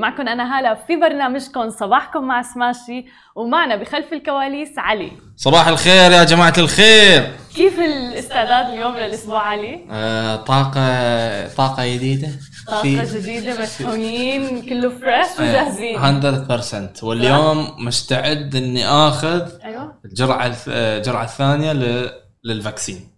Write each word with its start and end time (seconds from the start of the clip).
معكم 0.00 0.28
أنا 0.28 0.58
هالة 0.58 0.74
في 0.86 0.96
برنامجكم 0.96 1.70
صباحكم 1.70 2.24
مع 2.24 2.42
سماشي 2.42 3.06
ومعنا 3.36 3.76
بخلف 3.76 4.12
الكواليس 4.12 4.78
علي. 4.78 5.12
صباح 5.36 5.68
الخير 5.68 6.10
يا 6.10 6.24
جماعة 6.24 6.52
الخير. 6.58 7.30
كيف 7.56 7.78
الاستعداد 7.80 8.66
اليوم 8.74 8.96
للأسبوع 8.96 9.42
علي؟ 9.42 9.86
آه 9.90 10.36
طاقة 10.36 11.48
طاقة 11.48 11.86
جديدة. 11.94 12.28
طاقة 12.66 13.04
جديدة 13.14 13.62
مشحونين 13.62 14.62
كله 14.62 14.88
fresh 14.90 15.26
وجاهزين. 15.38 15.98
100% 15.98 17.02
واليوم 17.04 17.74
مستعد 17.78 18.54
إني 18.56 18.86
آخذ 18.88 19.42
أيوه. 19.64 19.94
الجرعة 20.04 20.52
الث- 20.52 20.68
آه، 20.68 20.98
الجرعة 20.98 21.24
الثانية 21.24 21.72
لل 22.44 22.57
vaccine. 22.57 23.08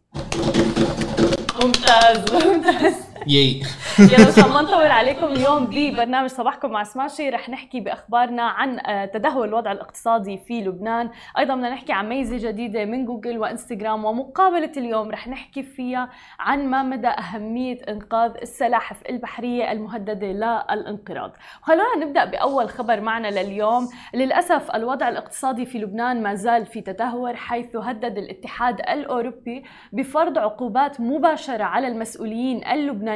ممتاز 1.65 2.19
ممتاز. 2.33 2.95
يي 3.27 3.63
يلا 3.99 4.29
مشان 4.29 4.51
ما 4.51 4.63
نطول 4.63 4.87
عليكم 4.87 5.27
اليوم 5.27 5.67
ببرنامج 5.67 6.29
صباحكم 6.29 6.71
مع 6.71 6.83
سماشي. 6.83 7.31
رح 7.31 7.49
نحكي 7.49 7.81
بأخبارنا 7.81 8.43
عن 8.43 8.79
آه، 8.87 9.05
تدهور 9.05 9.45
الوضع 9.45 9.73
الاقتصادي 9.73 10.39
في 10.39 10.61
لبنان، 10.61 11.11
أيضا 11.39 11.55
بدنا 11.55 11.71
نحكي 11.71 11.93
عن 11.93 12.09
ميزة 12.09 12.49
جديدة 12.49 12.85
من 12.85 13.07
جوجل 13.07 13.39
وإنستغرام. 13.39 14.05
ومقابلة 14.05 14.73
اليوم 14.77 15.11
رح 15.11 15.29
نحكي 15.29 15.63
فيها 15.63 16.11
عن 16.39 16.67
ما 16.67 16.83
مدى 16.83 17.09
أهمية 17.09 17.79
إنقاذ 17.89 18.33
السلاحف 18.43 18.97
البحرية 19.11 19.73
المهددة 19.73 20.27
للانقراض. 20.27 21.33
وخلونا 21.63 21.97
نبدأ 22.07 22.25
بأول 22.25 22.69
خبر 22.69 23.01
معنا 23.01 23.29
لليوم، 23.29 23.89
للأسف 24.15 24.71
الوضع 24.75 25.09
الاقتصادي 25.09 25.67
في 25.67 25.79
لبنان 25.79 26.23
ما 26.23 26.35
زال 26.35 26.67
في 26.67 26.81
تدهور 26.81 27.37
حيث 27.37 27.77
هدد 27.77 28.19
الاتحاد 28.19 28.81
الأوروبي 28.81 29.65
بفرض 29.93 30.39
عقوبات 30.39 31.01
مباشرة 31.01 31.65
على 31.65 31.89
المسؤولين 31.89 32.65
اللبنانيين 32.67 33.10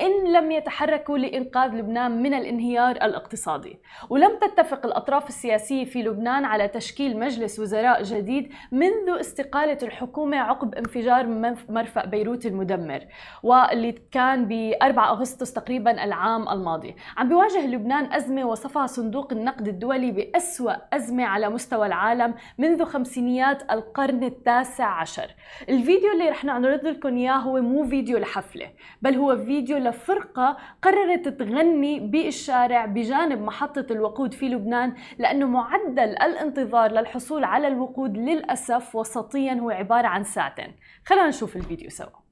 إن 0.00 0.32
لم 0.32 0.52
يتحركوا 0.52 1.18
لإنقاذ 1.18 1.70
لبنان 1.74 2.22
من 2.22 2.34
الانهيار 2.34 2.90
الاقتصادي. 2.90 3.78
ولم 4.10 4.38
تتفق 4.38 4.86
الأطراف 4.86 5.28
السياسية 5.28 5.84
في 5.84 6.02
لبنان 6.02 6.44
على 6.44 6.68
تشكيل 6.68 7.18
مجلس 7.18 7.60
وزراء 7.60 8.02
جديد 8.02 8.52
منذ 8.72 9.20
استقالة 9.20 9.78
الحكومة 9.82 10.36
عقب 10.36 10.74
انفجار 10.74 11.26
مرفأ 11.68 12.06
بيروت 12.06 12.46
المدمر 12.46 13.00
واللي 13.42 13.92
كان 14.12 14.48
ب 14.48 14.72
4 14.82 15.10
أغسطس 15.10 15.52
تقريبا 15.52 16.04
العام 16.04 16.48
الماضي. 16.48 16.96
عم 17.16 17.28
بيواجه 17.28 17.66
لبنان 17.66 18.12
أزمة 18.12 18.44
وصفها 18.44 18.86
صندوق 18.86 19.32
النقد 19.32 19.68
الدولي 19.68 20.10
بأسوأ 20.10 20.72
أزمة 20.92 21.24
على 21.24 21.48
مستوى 21.48 21.86
العالم 21.86 22.34
منذ 22.58 22.84
خمسينيات 22.84 23.72
القرن 23.72 24.24
التاسع 24.24 25.00
عشر. 25.00 25.30
الفيديو 25.68 26.12
اللي 26.12 26.28
رح 26.28 26.44
نعرض 26.44 26.84
لكم 26.86 27.16
إياه 27.16 27.36
هو 27.36 27.60
مو 27.60 27.84
فيديو 27.84 28.18
لحفلة 28.18 28.70
بل 29.02 29.13
هو 29.16 29.36
فيديو 29.36 29.78
لفرقة 29.78 30.56
قررت 30.82 31.28
تغني 31.28 32.00
بالشارع 32.00 32.86
بجانب 32.86 33.40
محطة 33.42 33.86
الوقود 33.90 34.34
في 34.34 34.48
لبنان 34.48 34.94
لأنه 35.18 35.46
معدل 35.46 35.98
الانتظار 35.98 36.92
للحصول 36.92 37.44
على 37.44 37.68
الوقود 37.68 38.16
للأسف 38.16 38.96
وسطيا 38.96 39.54
هو 39.54 39.70
عبارة 39.70 40.06
عن 40.06 40.24
ساعتين. 40.24 40.76
خلينا 41.04 41.28
نشوف 41.28 41.56
الفيديو 41.56 41.90
سوا. 41.90 42.24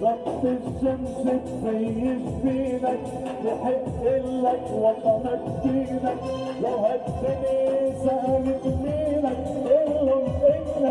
ضغط 0.00 0.44
الشمس 0.44 1.16
فينك 2.42 3.00
يحق 3.44 4.02
لك 4.44 4.66
وطنك 4.70 5.42
دينك 5.62 6.20
لو 6.62 6.76
هالدنيا 6.76 7.90
قلهم 10.26 10.86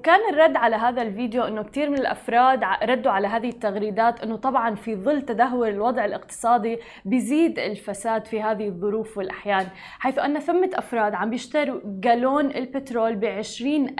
وكان 0.00 0.34
الرد 0.34 0.56
على 0.56 0.76
هذا 0.76 1.02
الفيديو 1.02 1.42
إنه 1.42 1.62
كثير 1.62 1.90
من 1.90 1.98
الأفراد 1.98 2.64
ردوا 2.82 3.12
على 3.12 3.28
هذه 3.28 3.48
التغريدات 3.48 4.20
إنه 4.20 4.36
طبعا 4.36 4.74
في 4.74 4.96
ظل 4.96 5.22
تدهور 5.22 5.68
الوضع 5.68 6.04
الاقتصادي 6.04 6.78
بيزيد 7.04 7.58
الفساد 7.58 8.26
في 8.26 8.42
هذه 8.42 8.68
الظروف 8.68 9.18
والأحيان 9.18 9.66
حيث 9.98 10.18
أن 10.18 10.38
ثمة 10.38 10.70
أفراد 10.74 11.14
عم 11.14 11.30
بيشتروا 11.30 11.80
جالون 11.84 12.46
البترول 12.46 13.16
ب 13.16 13.24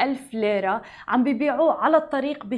ألف 0.01 0.35
ليرة 0.35 0.83
عم 1.09 1.25
بيبيعوه 1.25 1.73
على 1.73 1.97
الطريق 1.97 2.45
ب 2.45 2.55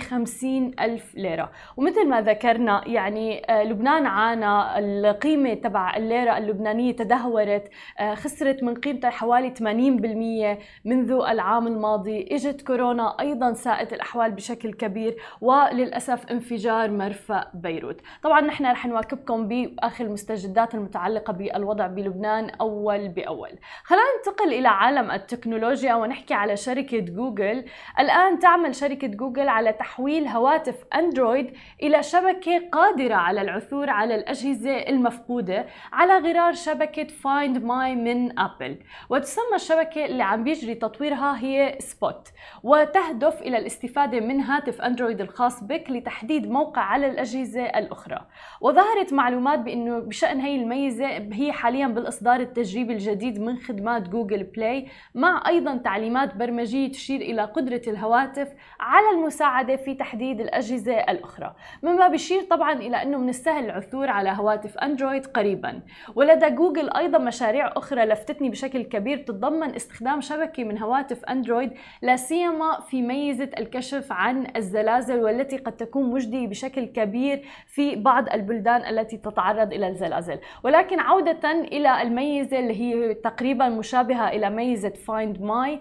ألف 0.80 1.14
ليرة. 1.14 1.50
ومثل 1.76 2.08
ما 2.08 2.20
ذكرنا 2.20 2.82
يعني 2.86 3.50
آه، 3.50 3.64
لبنان 3.64 4.06
عانى 4.06 4.78
القيمة 4.78 5.54
تبع 5.54 5.96
الليرة 5.96 6.38
اللبنانية 6.38 6.96
تدهورت 6.96 7.70
آه، 7.98 8.14
خسرت 8.14 8.62
من 8.62 8.74
قيمتها 8.74 9.10
حوالي 9.10 9.50
80% 9.50 10.58
منذ 10.84 11.10
العام 11.12 11.66
الماضي 11.66 12.28
إجت 12.30 12.62
كورونا 12.62 13.16
أيضا 13.20 13.31
ساءت 13.54 13.92
الأحوال 13.92 14.30
بشكل 14.30 14.72
كبير 14.72 15.16
وللأسف 15.40 16.26
انفجار 16.30 16.90
مرفأ 16.90 17.50
بيروت. 17.54 18.00
طبعا 18.22 18.40
نحن 18.40 18.66
رح 18.66 18.86
نواكبكم 18.86 19.48
بآخر 19.48 20.04
المستجدات 20.04 20.74
المتعلقة 20.74 21.32
بالوضع 21.32 21.86
بلبنان 21.86 22.50
أول 22.50 23.08
بأول. 23.08 23.58
خلينا 23.84 24.04
ننتقل 24.16 24.52
إلى 24.52 24.68
عالم 24.68 25.10
التكنولوجيا 25.10 25.94
ونحكي 25.94 26.34
على 26.34 26.56
شركة 26.56 26.98
جوجل. 26.98 27.64
الآن 27.98 28.38
تعمل 28.38 28.74
شركة 28.74 29.06
جوجل 29.06 29.48
على 29.48 29.72
تحويل 29.72 30.26
هواتف 30.26 30.84
أندرويد 30.94 31.56
إلى 31.82 32.02
شبكة 32.02 32.68
قادرة 32.72 33.14
على 33.14 33.40
العثور 33.40 33.90
على 33.90 34.14
الأجهزة 34.14 34.76
المفقودة 34.78 35.66
على 35.92 36.18
غرار 36.18 36.52
شبكة 36.52 37.06
Find 37.06 37.64
My 37.64 37.94
من 37.94 38.38
أبل. 38.38 38.78
وتسمى 39.10 39.54
الشبكة 39.54 40.04
اللي 40.04 40.22
عم 40.22 40.44
بيجري 40.44 40.74
تطويرها 40.74 41.38
هي 41.38 41.76
Spot 41.80 42.28
وتهدف 42.62 43.21
إلى 43.22 43.58
الاستفادة 43.58 44.20
من 44.20 44.40
هاتف 44.40 44.80
أندرويد 44.82 45.20
الخاص 45.20 45.64
بك 45.64 45.90
لتحديد 45.90 46.50
موقع 46.50 46.82
على 46.82 47.06
الأجهزة 47.06 47.64
الأخرى. 47.64 48.26
وظهرت 48.60 49.12
معلومات 49.12 49.58
بأنه 49.58 49.98
بشأن 49.98 50.40
هي 50.40 50.56
الميزة 50.56 51.06
هي 51.32 51.52
حاليا 51.52 51.86
بالإصدار 51.86 52.40
التجريبي 52.40 52.92
الجديد 52.92 53.40
من 53.40 53.58
خدمات 53.58 54.08
Google 54.08 54.44
Play 54.44 54.88
مع 55.14 55.42
أيضا 55.48 55.76
تعليمات 55.76 56.34
برمجية 56.34 56.90
تشير 56.90 57.20
إلى 57.20 57.42
قدرة 57.42 57.82
الهواتف 57.86 58.48
على 58.80 59.10
المساعدة 59.10 59.76
في 59.76 59.94
تحديد 59.94 60.40
الأجهزة 60.40 60.98
الأخرى. 60.98 61.54
مما 61.82 62.08
بيشير 62.08 62.42
طبعا 62.42 62.72
إلى 62.72 63.02
أنه 63.02 63.18
من 63.18 63.28
السهل 63.28 63.64
العثور 63.64 64.10
على 64.10 64.30
هواتف 64.30 64.78
أندرويد 64.78 65.26
قريبا. 65.26 65.80
ولدى 66.14 66.50
جوجل 66.50 66.90
أيضا 66.90 67.18
مشاريع 67.18 67.72
أخرى 67.76 68.04
لفتتني 68.04 68.50
بشكل 68.50 68.82
كبير 68.82 69.18
تتضمن 69.18 69.74
استخدام 69.74 70.20
شبكة 70.20 70.64
من 70.64 70.78
هواتف 70.78 71.24
أندرويد 71.24 71.72
لا 72.02 72.16
سيما 72.16 72.80
في 72.80 73.02
ميزه 73.12 73.50
الكشف 73.58 74.12
عن 74.12 74.46
الزلازل 74.56 75.20
والتي 75.20 75.56
قد 75.56 75.72
تكون 75.72 76.10
مجدية 76.10 76.46
بشكل 76.46 76.84
كبير 76.84 77.44
في 77.66 77.96
بعض 77.96 78.28
البلدان 78.28 78.80
التي 78.98 79.16
تتعرض 79.16 79.72
إلى 79.72 79.88
الزلازل. 79.88 80.38
ولكن 80.64 81.00
عودة 81.00 81.50
إلى 81.50 82.02
الميزة 82.02 82.58
اللي 82.58 82.80
هي 82.80 83.14
تقريبا 83.14 83.68
مشابهة 83.68 84.28
إلى 84.28 84.50
ميزة 84.50 84.88
Find 85.06 85.40
My 85.42 85.80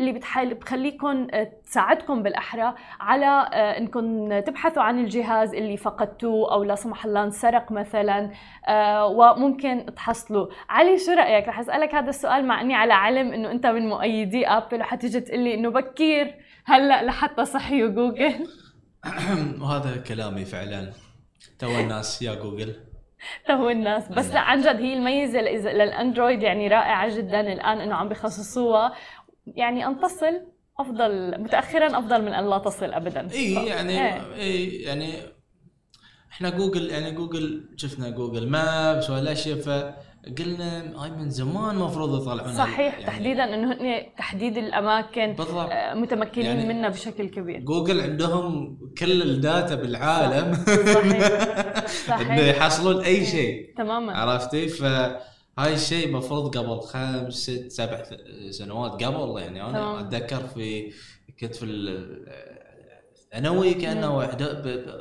اللي 0.00 0.12
بتخليكم 0.12 1.26
آه، 1.32 1.50
تساعدكم 1.64 2.22
بالأحرى 2.22 2.74
على 3.00 3.26
آه، 3.26 3.78
انكم 3.78 4.38
تبحثوا 4.40 4.82
عن 4.82 4.98
الجهاز 4.98 5.54
اللي 5.54 5.76
فقدتوه 5.76 6.52
أو 6.52 6.64
لا 6.64 6.74
سمح 6.74 7.04
الله 7.04 7.24
انسرق 7.24 7.72
مثلا 7.72 8.30
آه، 8.68 9.06
وممكن 9.06 9.86
تحصلوا 9.96 10.46
علي 10.68 10.98
شو 10.98 11.12
رأيك؟ 11.12 11.48
رح 11.48 11.60
أسألك 11.60 11.94
هذا 11.94 12.10
السؤال 12.10 12.44
مع 12.46 12.60
إني 12.60 12.74
على 12.74 12.92
علم 12.92 13.32
إنه 13.32 13.50
أنت 13.50 13.66
من 13.66 13.88
مؤيدي 13.88 14.46
آبل 14.48 14.80
وحتيجي 14.80 15.20
تقول 15.20 15.40
لي 15.40 15.54
إنه 15.54 15.70
بكير. 15.70 16.45
هلا 16.66 17.04
لحتى 17.04 17.44
صحيوا 17.44 17.90
جوجل. 17.90 18.48
وهذا 19.62 19.96
كلامي 19.96 20.44
فعلا. 20.44 20.92
تو 21.58 21.78
الناس 21.78 22.22
يا 22.22 22.34
جوجل. 22.34 22.74
تو 23.48 23.70
الناس. 23.70 24.08
بس 24.08 24.30
لا 24.32 24.40
عن 24.40 24.60
جد 24.60 24.80
هي 24.80 24.94
الميزة 24.94 25.40
للأندرويد 25.40 26.42
يعني 26.42 26.68
رائعة 26.68 27.16
جدا 27.16 27.40
الآن 27.40 27.80
إنه 27.80 27.94
عم 27.94 28.08
بخصصوها. 28.08 28.94
يعني 29.46 29.86
أن 29.86 30.00
تصل 30.00 30.40
أفضل 30.78 31.40
متاخرا 31.40 31.98
أفضل 31.98 32.22
من 32.22 32.32
أن 32.34 32.50
لا 32.50 32.58
تصل 32.58 32.92
ابدا. 32.92 33.30
إي 33.32 33.66
يعني 33.66 34.06
إيه. 34.06 34.34
إي 34.34 34.66
يعني 34.66 35.14
إحنا 36.32 36.50
جوجل 36.50 36.90
يعني 36.90 37.10
جوجل 37.10 37.68
شفنا 37.76 38.10
جوجل 38.10 38.48
maps 38.48 39.10
والاشياء 39.10 39.58
فقلنا 40.26 41.02
هاي 41.02 41.10
من 41.10 41.30
زمان 41.30 41.76
المفروض 41.76 42.22
يطلعون 42.22 42.52
صحيح 42.56 42.94
يعني 42.94 43.06
تحديدا 43.06 43.54
إنه 43.54 43.72
هن 43.72 44.06
تحديد 44.18 44.56
الأماكن 44.56 45.32
بالضبط. 45.32 45.70
آه، 45.70 45.94
متمكنين 45.94 46.46
يعني- 46.46 46.68
منها 46.68 46.88
بشكل 46.88 47.28
كبير. 47.28 47.60
جوجل 47.60 48.00
عندهم 48.00 48.78
كل 48.98 49.22
ال 49.22 49.32
data 49.32 49.74
بالعالم. 49.74 50.54
صحيح. 50.54 51.86
صحيح. 51.86 52.20
إنه 52.30 52.40
يحصلون 52.40 53.04
أي 53.04 53.26
شيء. 53.26 53.74
تماما. 53.78 54.12
عرفتي؟ 54.12 54.68
فهاي 54.68 55.74
الشيء 55.74 56.06
المفروض 56.06 56.56
قبل 56.58 56.80
خمس 56.80 57.34
ست 57.34 57.70
سبع 57.72 58.02
سنوات 58.50 59.04
قبل 59.04 59.40
يعني 59.42 59.62
أنا 59.62 59.72
تمام. 59.72 59.94
أتذكر 60.06 60.46
في 60.46 60.92
كنت 61.40 61.54
في 61.54 61.64
ال- 61.64 62.26
ثانوي 63.32 63.74
كأنه 63.74 64.24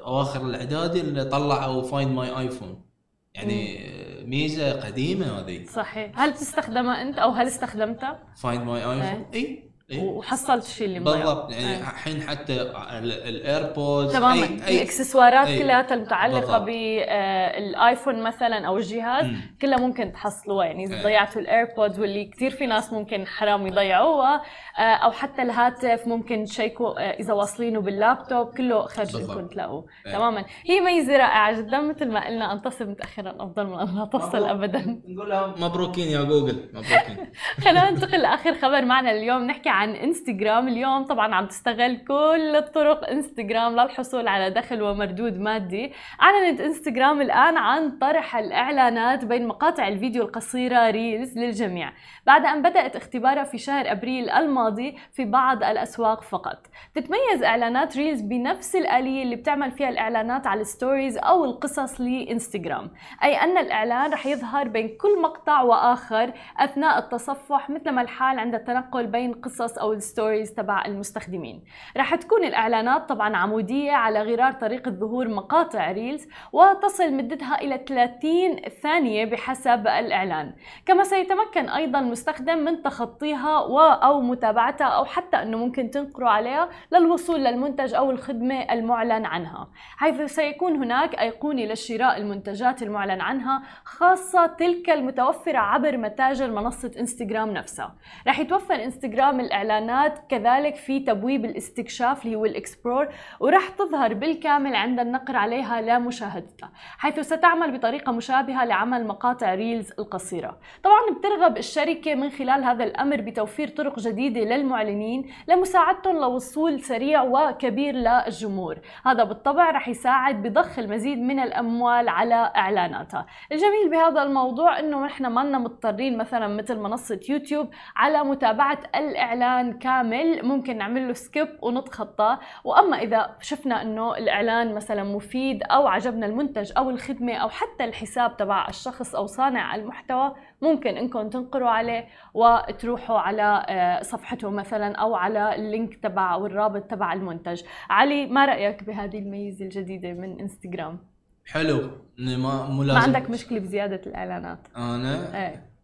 أواخر 0.05 0.41
الإعدادي 0.45 1.01
اللي 1.01 1.25
طلعوا 1.25 1.81
find 1.81 2.11
my 2.11 2.39
iPhone 2.39 2.85
يعني 3.33 3.79
ميزة 4.25 4.71
قديمة 4.71 5.39
هذه. 5.39 5.65
صحيح. 5.65 6.11
هل 6.19 6.33
تستخدمها 6.33 7.01
أنت 7.01 7.17
أو 7.19 7.31
هل 7.31 7.47
استخدمتها؟ 7.47 8.19
Find 8.41 8.63
My 8.63 8.79
iPhone 8.79 9.25
اي 9.33 9.69
وحصلت 9.93 10.65
الشيء 10.65 10.87
اللي 10.87 10.99
مضيع 10.99 11.15
إيه. 11.15 11.23
بالضبط 11.23 11.51
يعني 11.51 11.67
إيه. 11.75 11.79
الحين 11.79 12.21
حتى 12.21 12.61
ال 13.01 13.15
AirPods 13.15 14.13
تماما 14.13 14.45
الإكسسوارات 14.45 15.47
أي. 15.47 15.59
كلها 15.59 15.93
المتعلقه. 15.93 16.57
بالايفون 16.57 18.23
مثلا 18.23 18.67
أو 18.67 18.77
الجهاز. 18.77 19.25
كلها 19.61 19.79
ممكن 19.79 20.11
تحصلوها 20.11 20.65
يعني 20.65 20.83
إذا. 20.85 21.03
ضيعتوا 21.03 21.41
ال 21.41 21.49
AirPods 21.49 21.99
واللي 21.99 22.25
كثير 22.25 22.51
في 22.51 22.65
ناس 22.67 22.93
ممكن 22.93 23.27
حرام 23.27 23.67
يضيعوها 23.67 24.41
آه، 24.79 24.81
أو 24.81 25.11
حتى 25.11 25.41
الهاتف 25.41 26.07
ممكن 26.07 26.43
تشيكوا 26.45 26.99
آه، 26.99 27.11
إذا 27.19 27.33
واصلينه 27.33 27.81
باللابتوب 27.81 28.47
كله 28.57 28.85
خرج. 28.87 29.15
انكم 29.15 29.47
تلاقوه. 29.47 29.85
تماما 30.05 30.45
هي 30.65 30.79
ميزة 30.81 31.13
رائعة 31.17 31.61
جدا 31.61 31.81
مثل 31.81 32.11
ما 32.11 32.27
قلنا 32.27 32.53
أن 32.53 32.61
تصل 32.61 32.85
متاخرا 32.89 33.35
أفضل 33.39 33.67
من 33.67 33.79
أن 33.79 33.95
لا 33.95 34.05
تصل. 34.05 34.43
ابدا 34.43 35.01
نقول 35.07 35.29
لهم 35.29 35.53
مبروكين 35.63 36.07
يا 36.07 36.21
جوجل 36.23 36.69
مبروكين 36.73 37.17
خلينا 37.63 37.89
ننتقل 37.89 38.21
لآخر 38.21 38.53
خبر 38.53 38.85
معنا 38.85 39.11
اليوم 39.11 39.43
نحكي 39.43 39.69
عن 39.75 39.95
انستغرام 39.95 40.67
اليوم. 40.67 41.03
طبعا 41.03 41.35
عم 41.35 41.45
تستغل 41.45 41.97
كل 41.97 42.55
الطرق 42.55 43.09
انستغرام 43.09 43.73
للحصول 43.79 44.27
على 44.27 44.49
دخل 44.49 44.81
ومردود 44.81 45.39
مادي. 45.39 45.93
أعلنت 46.21 46.61
انستغرام 46.61 47.21
الآن 47.21 47.57
عن 47.57 47.97
طرح 47.97 48.35
الإعلانات 48.35 49.25
بين 49.25 49.47
مقاطع 49.47 49.87
الفيديو 49.87 50.23
القصيرة 50.23 50.89
reels 50.89 51.37
للجميع. 51.37 51.91
بعد 52.25 52.45
أن 52.45 52.61
بدأت 52.61 52.95
اختبارها 52.95 53.43
في 53.43 53.57
شهر 53.57 53.91
أبريل 53.91 54.29
الماضي 54.29 54.97
في 55.13 55.25
بعض 55.25 55.63
الأسواق 55.63 56.23
فقط. 56.23 56.67
تتميز 56.95 57.43
إعلانات 57.43 57.97
reels 57.97 58.21
بنفس 58.21 58.75
الآلية 58.75 59.23
اللي 59.23 59.35
بتعمل 59.35 59.71
فيها 59.71 59.89
الإعلانات 59.89 60.47
على 60.47 60.61
ال 60.61 60.68
stories 60.68 61.17
أو 61.17 61.45
القصص 61.45 62.01
لإنستغرام. 62.01 62.91
أي 63.23 63.35
أن 63.35 63.57
الإعلان 63.57 64.13
رح 64.13 64.25
يظهر 64.25 64.67
بين 64.67 64.87
كل 65.01 65.21
مقطع 65.21 65.61
وآخر 65.61 66.33
أثناء 66.57 66.99
التصفح 66.99 67.69
مثل 67.69 67.89
ما 67.89 68.01
الحال 68.01 68.39
عند 68.39 68.55
التنقل 68.55 69.07
بين 69.07 69.33
قصص 69.33 69.64
أو 69.73 69.93
ال 69.93 70.01
stories 70.01 70.53
تبع 70.53 70.85
المستخدمين. 70.85 71.63
رح 71.97 72.15
تكون 72.15 72.43
الإعلانات 72.43 73.09
طبعا 73.09 73.37
عمودية 73.37 73.91
على 73.91 74.21
غرار 74.21 74.51
طريقه 74.51 74.91
ظهور 74.91 75.27
مقاطع 75.27 75.91
reels 75.91 76.27
وتصل 76.51 77.13
مدتها 77.13 77.61
إلى 77.61 77.77
30 77.87 78.55
ثانية 78.81 79.25
بحسب 79.25 79.87
الإعلان. 79.87 80.53
كما 80.85 81.03
سيتمكن 81.03 81.69
أيضا 81.69 81.99
المستخدم 81.99 82.57
من 82.57 82.81
تخطيها 82.81 83.59
و 83.59 83.79
أو 83.79 84.21
متابعتها 84.21 84.87
أو 84.87 85.05
حتى 85.05 85.37
أنه 85.37 85.57
ممكن 85.57 85.91
تنقروا 85.91 86.29
عليها 86.29 86.69
للوصول 86.91 87.43
للمنتج 87.43 87.93
أو 87.93 88.11
الخدمة 88.11 88.73
المعلن 88.73 89.25
عنها. 89.25 89.67
حيث 89.97 90.21
سيكون 90.21 90.75
هناك 90.75 91.15
ايقونه 91.15 91.65
لشراء 91.65 92.17
المنتجات 92.17 92.83
المعلن 92.83 93.21
عنها 93.21 93.63
خاصة 93.83 94.45
تلك 94.45 94.89
المتوفرة 94.89 95.57
عبر 95.57 95.97
متاجر 95.97 96.51
منصة 96.51 96.91
إنستغرام 96.99 97.51
نفسها. 97.51 97.95
رح 98.27 98.39
يتوفر 98.39 98.75
إنستغرام 98.83 99.39
الإعلانات 99.61 100.19
كذلك 100.29 100.75
في 100.75 100.99
تبويب 100.99 101.45
الاستكشاف 101.45 102.25
اللي 102.25 102.35
هو 102.35 102.45
ال 102.45 102.53
explore 102.53 103.07
ورح 103.39 103.69
تظهر 103.69 104.13
بالكامل 104.13 104.75
عند 104.75 104.99
النقر 104.99 105.35
عليها 105.35 105.81
لمشاهدتها 105.81 106.71
حيث 106.97 107.19
ستعمل 107.19 107.77
بطريقة 107.77 108.11
مشابهة 108.11 108.65
لعمل 108.65 109.07
مقاطع 109.07 109.53
reels 109.53 109.91
القصيرة. 109.99 110.57
طبعا 110.83 111.01
بترغب 111.19 111.57
الشركة 111.57 112.15
من 112.15 112.29
خلال 112.29 112.63
هذا 112.63 112.83
الأمر 112.83 113.21
بتوفير 113.21 113.67
طرق 113.67 113.99
جديدة 113.99 114.41
للمعلنين 114.41 115.31
لمساعدتهم 115.47 116.15
لوصول 116.15 116.81
سريع 116.81 117.21
وكبير 117.23 117.95
للجمهور. 117.95 118.77
هذا 119.05 119.23
بالطبع 119.23 119.71
رح 119.71 119.87
يساعد 119.87 120.43
بضخ 120.43 120.79
المزيد 120.79 121.19
من 121.19 121.39
الأموال 121.39 122.09
على 122.09 122.51
إعلاناتها. 122.55 123.25
الجميل 123.51 123.89
بهذا 123.91 124.23
الموضوع 124.23 124.79
إنه 124.79 125.05
نحن 125.05 125.25
ما 125.25 125.45
مضطرين 125.57 126.17
مثلا 126.17 126.47
مثل 126.47 126.79
منصة 126.79 127.19
يوتيوب 127.29 127.69
على 127.95 128.23
متابعة 128.23 128.79
الإعلان 128.95 129.44
كامل 129.79 130.45
ممكن 130.45 130.77
نعمل 130.77 131.07
له 131.07 131.13
skip 131.13 131.47
ونتخطاه 131.61 132.39
وأما 132.63 132.97
إذا 132.97 133.35
شفنا 133.41 133.81
إنه 133.81 134.17
الإعلان 134.17 134.75
مثلا 134.75 135.03
مفيد 135.03 135.63
أو 135.63 135.87
عجبنا 135.87 136.25
المنتج 136.25 136.71
أو 136.77 136.89
الخدمة 136.89 137.33
أو 137.33 137.49
حتى 137.49 137.83
الحساب 137.83 138.37
تبع 138.37 138.67
الشخص 138.69 139.15
أو 139.15 139.25
صانع 139.25 139.75
المحتوى 139.75 140.35
ممكن 140.61 140.97
إنكم 140.97 141.29
تنقروا 141.29 141.69
عليه 141.69 142.07
وتروحوا 142.33 143.19
على 143.19 143.65
آه، 143.69 144.01
صفحته 144.01 144.49
مثلا 144.49 144.95
أو 144.95 145.15
على 145.15 145.55
ال 145.55 145.63
link 145.63 145.95
تبع 145.95 146.33
أو 146.33 146.45
الرابط 146.45 146.81
تبع 146.81 147.13
المنتج. 147.13 147.61
علي 147.89 148.25
ما 148.25 148.45
رأيك 148.45 148.83
بهذه 148.83 149.19
الميزة 149.19 149.65
الجديدة 149.65 150.13
من 150.13 150.39
انستغرام 150.39 150.99
حلو. 151.45 151.89
ما 152.17 152.65
مو 152.65 152.83
ما 152.83 152.99
عندك 152.99 153.29
مشكلة 153.29 153.59
بزيادة 153.59 154.01
الإعلانات. 154.07 154.67
أنا؟ 154.77 155.47
إيه. 155.47 155.74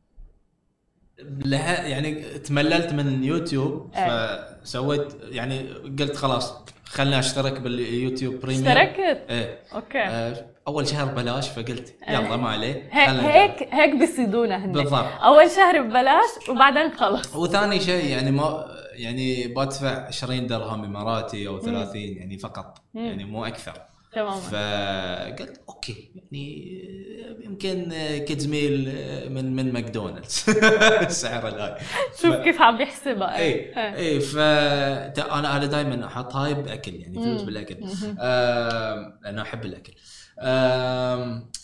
لها 1.46 1.88
يعني 1.88 2.22
تمللت 2.24 2.94
من 2.94 3.24
يوتيوب 3.24 3.92
إيه. 3.96 4.62
فسويت 4.64 5.14
يعني 5.30 5.70
قلت 6.00 6.16
خلاص 6.16 6.54
خلنا 6.86 7.20
أشترك 7.20 7.62
باليوتيوب 7.62 8.42
premium 8.42 8.68
اشتركت؟ 8.68 9.22
إيه. 9.30 9.60
أوكي. 9.74 10.00
آه، 10.00 10.46
أول 10.68 10.88
شهر 10.88 11.06
ببلاش 11.06 11.50
فقلت 11.50 11.96
يلا 12.10 12.36
ما 12.36 12.50
عليه 12.50 12.90
هيك. 12.92 13.68
هيك 13.72 13.96
بيصيدونا 13.96 14.66
هن. 14.66 14.72
بالضبط. 14.72 15.06
أول 15.24 15.52
شهر 15.52 15.82
ببلاش 15.82 16.50
وبعدين 16.50 16.92
خلص. 16.92 17.36
وثاني 17.36 17.80
شيء 17.80 18.06
يعني 18.06 18.32
ما 18.32 18.66
يعني 18.94 19.48
بدفع 19.48 20.08
20 20.08 20.48
درهم 20.48 20.84
إماراتي 20.84 21.48
أو 21.48 21.60
30 21.60 22.02
يعني 22.02 22.38
فقط. 22.38 22.78
مم. 22.94 23.06
يعني 23.06 23.26
مو 23.26 23.46
أكثر. 23.46 23.74
تماما 24.13 24.31
فقلت 24.40 25.62
أوكي 25.69 26.12
يعني 26.16 26.72
يمكن 27.46 27.90
kids 28.28 28.48
meal 28.48 28.86
من 29.30 29.56
من 29.56 29.74
ماكدونالدز 29.74 30.46
السعر 31.02 31.48
الهاي 31.48 31.78
شوف 32.22 32.36
كيف 32.36 32.62
عم 32.62 32.81
يحسبها 32.81 33.38
اي 33.38 33.44
إيه. 33.44 33.96
اي 33.96 34.19
ف 34.19 34.38
أنا 34.38 35.58
أنا 35.58 35.66
دائما 35.66 36.06
أحط 36.06 36.36
هاي 36.36 36.54
بأكل 36.54 36.96
يعني 36.96 37.24
فلوس. 37.24 37.42
بالأكل. 37.42 37.75
آم، 38.19 39.19
أنا 39.25 39.42
أحب 39.42 39.66
الأكل 39.66 39.94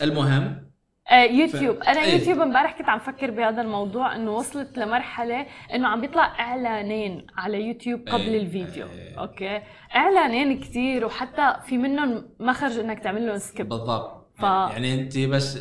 المهم 0.01 0.66
يوتيوب 1.11 1.83
ف- 1.83 1.87
أنا 1.87 2.01
إيه. 2.01 2.13
يوتيوب 2.13 2.39
امبارح 2.39 2.77
كنت 2.77 2.89
عم 2.89 2.99
فكر 2.99 3.31
بهذا 3.31 3.61
الموضوع 3.61 4.15
إنه 4.15 4.31
وصلت 4.31 4.77
لمرحلة 4.77 5.45
إنه 5.73 5.87
عم 5.87 6.01
بيطلع 6.01 6.39
إعلانين 6.39 7.27
على 7.37 7.61
يوتيوب 7.67 8.09
قبل 8.09 8.21
إيه. 8.21 8.41
الفيديو 8.41 8.85
إيه. 8.87 9.19
أوكي 9.19 9.61
إعلانين 9.95 10.59
كتير 10.59 11.05
وحتى 11.05 11.53
في 11.65 11.77
منهم 11.77 12.29
مخرج 12.39 12.79
إنك 12.79 12.99
تعمل 12.99 13.27
لهم 13.27 13.37
skip 13.37 13.69
بالضبط 13.69 14.27
ف- 14.37 14.43
يعني 14.43 14.93
انت 15.01 15.17
بس 15.19 15.59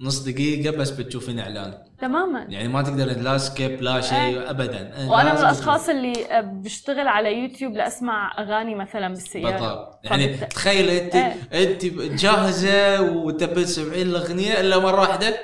نص 0.00 0.24
دقيقة 0.24 0.76
بس 0.76 0.90
بتشوفين 0.90 1.38
إعلان 1.38 1.74
تماما. 2.00 2.46
يعني 2.48 2.68
ما 2.68 2.82
تقدر 2.82 3.04
لا 3.04 3.38
skip 3.38 3.82
لا 3.82 4.00
شيء 4.00 4.50
ابدا. 4.50 4.92
وأنا 5.08 5.32
من 5.34 5.40
الأشخاص 5.40 5.88
اللي 5.88 6.26
آه، 6.30 6.40
بشتغل 6.40 7.08
على 7.08 7.38
يوتيوب 7.38 7.72
لأسمع 7.72 8.34
أغاني 8.38 8.74
مثلا 8.74 9.08
بالسيارة. 9.08 9.50
بالضبط. 9.50 9.98
يعني 10.04 10.36
تخيل 10.36 10.88
أنت 10.90 11.14
إيه. 11.14 11.34
أنت 11.52 11.84
جاهزة 12.22 13.00
وتبي 13.00 13.64
تسمعين 13.64 14.06
الأغنية 14.06 14.60
إلا 14.60 14.78
مرة 14.78 15.00
واحدة. 15.00 15.38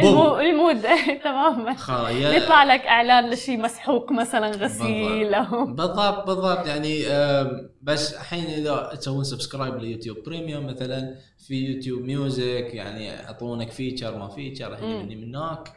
المو... 0.00 0.40
ال 0.40 0.47
mood. 0.47 0.82
تماما 1.24 1.76
يطلع 2.10 2.64
لك 2.64 2.80
إعلان 2.80 3.30
لشيء 3.30 3.58
مسحوق 3.58 4.12
مثلا 4.12 4.50
غسيل 4.50 5.34
أو 5.34 5.64
بالضبط 5.66 6.26
بالضبط. 6.26 6.66
يعني 6.66 7.04
بس 7.82 8.14
الحين 8.14 8.44
إذا 8.44 8.90
تسوون 8.94 9.24
subscribe 9.24 9.76
ليوتيوب 9.76 10.16
premium 10.26 10.66
مثلا 10.66 11.14
في 11.46 11.54
يوتيوب 11.54 12.02
music 12.02 12.70
يعني 12.72 13.04
يعطونك 13.04 13.70
feature 13.70 14.18
ما 14.18 14.28
feature 14.28 14.74
هني 14.74 15.16
من 15.16 15.34
هناك 15.34 15.72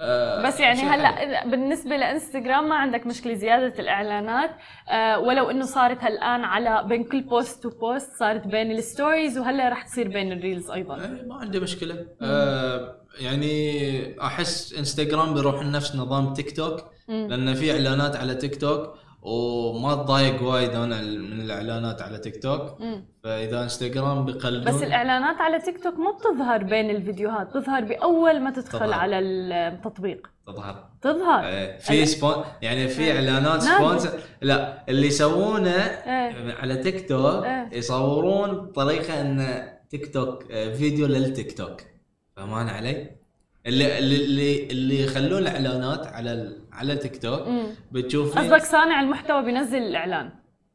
آه، 0.00 0.46
بس 0.46 0.60
يعني. 0.60 0.80
هلا 0.80 1.46
بالنسبة 1.46 1.96
لإنستغرام 1.96 2.68
ما 2.68 2.74
عندك 2.74 3.06
مشكلة 3.06 3.34
زيادة 3.34 3.78
الإعلانات 3.78 4.50
آه 4.88 5.18
ولو 5.18 5.50
إنه 5.50 5.64
صارت 5.64 6.02
الان 6.04 6.44
على 6.44 6.84
بين 6.88 7.04
كل 7.04 7.22
post 7.22 7.66
و 7.66 7.75
post 7.75 8.10
صارت 8.18 8.46
بين 8.46 8.70
ال 8.70 8.79
stories 8.79 9.38
وهلا 9.38 9.68
رح 9.68 9.82
تصير 9.82 10.08
بين 10.08 10.32
ال 10.32 10.38
reels 10.38 10.70
أيضا 10.70 10.96
إيه، 10.96 11.22
ما 11.26 11.34
عندي 11.34 11.60
مشكلة 11.60 12.06
آه 12.22 12.96
يعني 13.20 14.22
أحس 14.22 14.74
إنستغرام 14.78 15.34
بيروح 15.34 15.64
نفس 15.64 15.96
نظام 15.96 16.32
تيك 16.32 16.56
توك. 16.56 16.80
لأن 17.08 17.54
في 17.54 17.72
إعلانات 17.72 18.16
على 18.16 18.34
تيك 18.34 18.60
توك 18.60 18.94
وما 19.22 19.94
تضايق 19.94 20.42
وايد 20.42 20.70
أنا 20.70 21.00
من 21.00 21.40
الإعلانات 21.40 22.02
على 22.02 22.18
تيك 22.18 22.42
توك 22.42 22.80
مم. 22.80 23.04
فإذا 23.24 23.62
إنستغرام 23.62 24.24
بيقلدون 24.24 24.74
بس 24.74 24.82
الإعلانات 24.82 25.36
على 25.36 25.58
تيك 25.60 25.82
توك 25.82 25.94
ما 25.94 26.10
بتظهر 26.10 26.62
بين 26.64 26.90
الفيديوهات 26.90 27.46
بتظهر 27.48 27.84
بأول 27.84 28.40
ما 28.40 28.50
تدخل 28.50 28.78
تظهر. 28.78 28.92
على 28.92 29.18
التطبيق 29.18 30.30
تظهر 30.46 30.88
تظهر 31.02 31.44
إيه، 31.46 31.78
في 31.78 32.06
spon 32.06 32.44
يعني 32.62 32.88
في 32.88 33.12
إعلانات 33.12 33.64
نادر. 33.64 33.78
sponsor 33.78 34.18
لا 34.42 34.84
اللي 34.88 35.06
يسوونه 35.06 35.70
إيه. 35.70 36.54
على 36.54 36.76
تيك 36.76 37.08
توك 37.08 37.44
إيه. 37.44 37.68
يصورون 37.72 38.50
بطريقه 38.50 39.20
إن 39.20 39.68
تيك 39.90 40.12
توك 40.14 40.44
آه، 40.52 40.74
فيديو 40.74 41.06
للتيك 41.06 41.56
توك 41.58 41.80
فهمان 42.36 42.68
علي؟ 42.68 43.10
اللي 43.66 43.98
اللي 43.98 44.66
اللي, 44.70 45.04
يخلون 45.04 45.38
الإعلانات 45.42 46.06
على 46.06 46.52
على 46.72 46.96
تيك 46.96 47.22
توك. 47.22 47.42
بتشوفين 47.92 48.42
قصدك 48.42 48.62
صانع 48.64 49.00
المحتوى 49.00 49.42
بينزل 49.42 49.78
الاعلان 49.82 50.30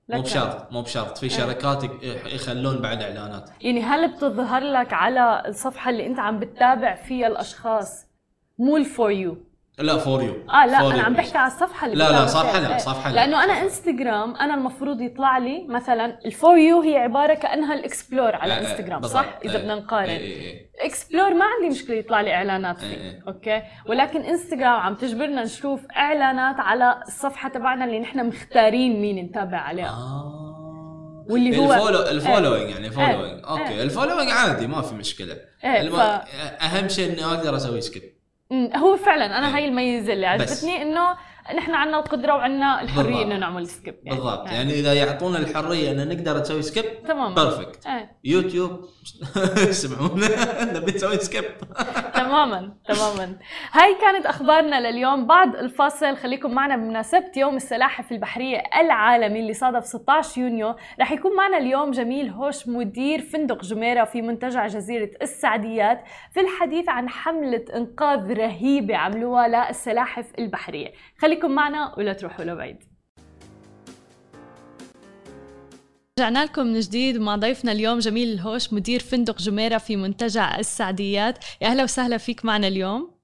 مو 0.10 0.22
بشرط 0.22 0.72
مو 0.72 0.82
بشرط. 0.82 1.18
في 1.18 1.30
شركات 1.30 1.84
يخ- 1.84 2.34
يخلون 2.34 2.82
بعد 2.82 3.02
إعلانات. 3.02 3.50
يعني 3.62 3.82
هل 3.82 4.12
بتظهر 4.16 4.64
لك 4.64 4.94
على 4.94 5.44
الصفحة 5.48 5.90
اللي 5.90 6.06
أنت 6.08 6.20
عم 6.20 6.40
بتتابع 6.40 6.96
فيها 6.96 7.28
الأشخاص؟ 7.28 8.06
مو 8.60 8.78
ال 8.78 8.86
for 8.86 9.12
you 9.12 9.38
لا 9.80 9.98
for 9.98 10.24
you 10.24 10.34
آه 10.50 10.66
لا 10.66 10.88
أنا 10.94 11.04
عم 11.04 11.14
بحكي 11.14 11.38
على 11.38 11.48
الصفحة 11.48 11.86
اللي 11.88 11.98
لا، 11.98 12.12
لا، 12.12 12.26
فيها. 12.26 12.60
لا، 12.60 12.72
إيه. 12.72 12.78
صفحة 12.78 13.10
لا. 13.12 13.16
لأنه 13.16 13.44
أنا 13.44 13.54
انستغرام 13.62 14.36
أنا 14.36 14.54
المفروض 14.54 15.02
يطلع 15.02 15.38
لي 15.38 15.66
مثلا 15.70 16.20
ال 16.26 16.34
for 16.34 16.58
you 16.58 16.82
هي 16.82 16.98
عبارة 16.98 17.34
كأنها 17.34 17.74
ال 17.74 17.82
explore 17.82 18.36
على 18.36 18.60
انستغرام 18.60 19.02
صح 19.02 19.26
إذا 19.46 19.58
بدنا 19.58 19.76
نقارن 19.76 20.10
إيه. 20.10 20.70
explore 20.82 21.34
ما 21.34 21.46
عندي 21.46 21.76
مشكلة 21.76 21.96
يطلع 21.96 22.22
لي 22.22 22.34
إعلانات 22.34 22.84
إيه. 22.84 22.96
فيه 22.96 23.24
okay 23.28 23.62
ولكن 23.90 24.22
انستغرام 24.22 24.80
عم 24.80 24.96
تجبرنا 24.96 25.44
نشوف 25.44 25.82
إعلانات 25.98 26.60
على 26.60 26.96
الصفحة 27.08 27.50
تبعنا 27.50 27.86
اللي 27.86 28.00
نحن 28.00 28.28
مختارين 28.28 29.02
مين 29.02 29.26
نتابع 29.26 29.58
عليها 29.58 29.90
آه. 29.90 31.26
واللي 31.30 31.58
هو- 31.58 31.74
ال 31.74 31.78
follow 31.78 32.00
ال 32.02 32.09
following 32.09 32.70
يعني 32.70 32.90
following 32.90 33.24
إيه. 33.40 33.50
okay 33.50 33.70
إيه. 33.74 33.84
ال 33.84 33.89
following 33.89 34.32
عادي 34.32 34.68
ما 34.68 34.82
في 34.82 34.96
مشكلة 34.96 35.38
إيه، 35.64 35.70
أهم 36.62 36.88
شيء 36.88 37.14
إني 37.14 37.26
أقدر 37.26 37.56
أسوي 37.56 37.82
skip 37.82 38.04
هو 38.76 38.98
فعلا 38.98 39.38
أنا. 39.38 39.56
هاي 39.56 39.66
الميزة 39.66 40.14
اللي. 40.14 40.26
عجبتني 40.26 40.82
إنه 40.82 41.18
نحن 41.54 41.74
عندنا 41.74 41.98
القدرة 42.00 42.34
وعندنا 42.36 42.82
الحرية. 42.82 43.24
إنه 43.24 43.38
نعمل 43.38 43.68
skip 43.68 43.96
يعني. 44.04 44.18
بالضبط. 44.20 44.48
إيه. 44.48 44.54
يعني 44.56 44.74
إذا 44.74 44.94
يعطونا 44.94 45.38
الحرية 45.38 45.92
ان 45.92 46.08
نقدر 46.10 46.40
نسوي 46.40 46.62
skip 46.62 46.86
تمام 47.08 47.34
perfect 47.34 47.88
إيه 47.88 48.12
يوتيوب. 48.24 48.80
اسمعونا 49.70 50.28
نبي 50.80 50.92
نسوي 50.92 51.18
سكيب 51.18 51.44
تماما 52.16 52.74
تماما. 52.88 53.36
هاي 53.72 53.96
كانت 54.02 54.26
أخبارنا 54.26 54.90
لليوم. 54.92 55.28
بعد 55.28 55.56
الفاصل 55.56 56.18
خليكم 56.18 56.52
معنا 56.52 56.76
بمناسبة 56.76 57.32
يوم 57.38 57.56
السلاحف 57.56 58.12
البحرية 58.12 58.64
العالمي 58.82 59.40
اللي 59.40 59.54
صادف 59.54 59.86
16 59.86 60.42
يونيو. 60.42 60.76
رح 61.00 61.12
يكون 61.12 61.36
معنا 61.36 61.58
اليوم 61.58 61.92
جميل 61.92 62.30
هوش 62.30 62.68
مدير 62.68 63.22
فندق 63.22 63.62
جميرة 63.62 64.04
في 64.04 64.22
منتجع 64.22 64.68
جزيرة 64.68 65.10
السعديات 65.22 66.04
في 66.34 66.40
الحديث 66.40 66.90
عن 66.90 67.10
حملة 67.10 67.66
إنقاذ 67.76 68.34
رهيبة 68.34 68.98
عملوها 68.98 69.48
للسلاحف 69.48 70.26
البحرية. 70.40 70.92
خليكم 71.18 71.35
معنا 71.44 71.96
ولا 71.98 72.14
تروحوا 72.14 72.46
لبعيد. 72.46 72.84
رجعنا 76.20 76.46
لكم 76.46 76.68
من 76.68 76.80
جديد 76.80 77.18
مع 77.18 77.36
ضيفنا 77.36 77.72
اليوم 77.72 78.00
جميل 78.00 78.34
الهوش 78.34 78.74
مدير 78.74 79.00
فندق 79.00 79.38
جميرة 79.38 79.78
في 79.78 79.96
منتجع 79.96 80.60
السعديات. 80.60 81.38
يا 81.62 81.68
أهلا 81.68 81.84
وسهلا 81.84 82.18
فيك 82.18 82.46
معنا 82.46 82.68
اليوم. 82.68 83.15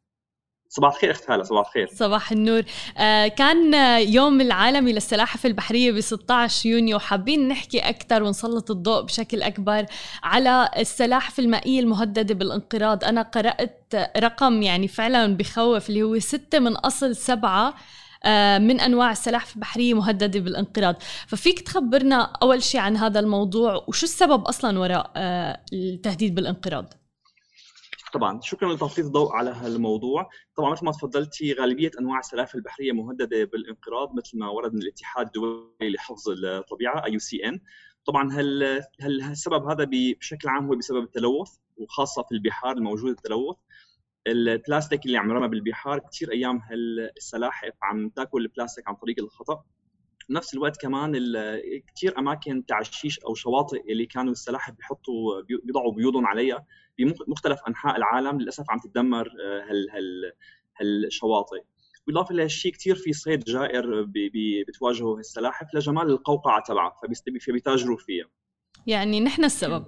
صباح 0.73 0.93
الخير 0.93 1.11
اخت 1.11 1.31
هلا 1.31 1.43
صباح 1.43 1.67
الخير. 1.67 1.89
صباح 1.95 2.31
النور. 2.31 2.63
آه 2.97 3.27
كان 3.27 3.73
يوم 4.13 4.41
العالمي 4.41 4.93
للسلاحف 4.93 5.45
البحرية 5.45 5.91
ب 5.91 5.99
16 5.99 6.69
يونيو 6.69 6.99
حابين 6.99 7.47
نحكي 7.47 7.79
أكثر 7.79 8.23
ونسلط 8.23 8.71
الضوء 8.71 9.01
بشكل 9.01 9.41
أكبر 9.41 9.85
على 10.23 10.69
السلاحف 10.77 11.39
المائية 11.39 11.79
المهددة 11.79 12.33
بالانقراض. 12.33 13.03
أنا 13.03 13.21
قرأت 13.21 13.93
رقم 14.17 14.61
يعني 14.61 14.87
فعلا 14.87 15.37
بخوف 15.37 15.89
اللي 15.89 16.03
هو 16.03 16.19
ستة 16.19 16.59
من 16.59 16.75
أصل 16.75 17.15
سبعة 17.15 17.73
آه، 18.23 18.57
من 18.57 18.79
أنواع 18.79 19.11
السلاحف 19.11 19.55
البحرية 19.55 19.93
مهددة 19.93 20.39
بالانقراض. 20.39 20.95
ففيك 21.27 21.59
تخبرنا 21.61 22.21
أول 22.41 22.63
شيء 22.63 22.81
عن 22.81 22.97
هذا 22.97 23.19
الموضوع 23.19 23.85
وشو 23.87 24.05
السبب 24.05 24.43
أصلا 24.43 24.79
وراء 24.79 25.11
آه، 25.15 25.59
التهديد 25.73 26.35
بالانقراض؟ 26.35 27.00
طبعا 28.13 28.41
شكرا 28.41 28.73
لتسليط 28.73 29.05
الضوء 29.05 29.31
على 29.33 29.49
هالموضوع. 29.49 30.29
طبعا 30.55 30.71
مثل 30.71 30.85
ما 30.85 30.91
تفضلتي 30.91 31.53
غالبية 31.53 31.91
أنواع 31.99 32.19
السلاحف 32.19 32.55
البحرية 32.55 32.91
مهددة 32.91 33.43
بالانقراض 33.43 34.15
مثل 34.15 34.37
ما 34.39 34.49
ورد 34.49 34.73
من 34.73 34.81
الاتحاد 34.81 35.25
الدولي 35.25 35.69
لحفظ 35.81 36.29
الطبيعة 36.29 37.05
اي 37.05 37.19
سي 37.19 37.47
ان 37.47 37.59
طبعا 38.05 38.31
هل 38.33 38.63
هل 39.01 39.21
السبب 39.21 39.65
هذا 39.65 39.87
بشكل 39.91 40.49
عام 40.49 40.65
هو 40.67 40.75
بسبب 40.75 41.03
التلوث 41.03 41.49
وخاصة 41.77 42.23
في 42.23 42.31
البحار 42.31 42.77
الموجود 42.77 43.09
التلوث. 43.09 43.55
البلاستيك 44.27 45.05
اللي 45.05 45.17
عم 45.17 45.31
رمى 45.31 45.47
بالبحار 45.47 45.99
كثير 45.99 46.31
أيام 46.31 46.57
هالسلاحف 46.57 47.73
عم 47.83 48.09
تأكل 48.09 48.41
البلاستيك 48.41 48.87
عن 48.87 48.95
طريق 48.95 49.19
الخطأ. 49.19 49.63
بنفس 50.31 50.53
الوقت 50.53 50.81
كمان 50.81 51.11
كثير 51.95 52.19
أماكن 52.19 52.65
تعشيش 52.65 53.19
أو 53.19 53.35
شواطئ 53.35 53.91
اللي 53.91 54.05
كانوا 54.05 54.31
السلاحف 54.31 54.73
بيحطوا 54.73 55.41
بي- 55.41 55.61
بيضعوا 55.63 55.91
بيوضهم 55.93 56.25
عليها 56.25 56.65
بمختلف 56.97 57.59
أنحاء 57.67 57.97
العالم 57.97 58.41
للأسف 58.41 58.63
عم 58.69 58.79
تتدمر 58.79 59.27
آه، 59.27 59.61
هال 59.69 59.89
هال 59.91 60.31
هالشواطئ. 60.79 61.61
بالاضافه 62.07 62.35
لهالشيء 62.35 62.71
كثير 62.71 62.95
في 62.95 63.13
صيد 63.13 63.43
جائر 63.43 64.05
بتواجهه 64.67 65.17
السلاحف 65.19 65.67
لجمال 65.75 66.07
القوقعة 66.09 66.63
تبعها 66.67 66.95
فبيتاجروا 67.47 67.97
فيها. 67.97 68.25
يعني 68.87 69.19
نحن 69.19 69.43
السبب. 69.43 69.85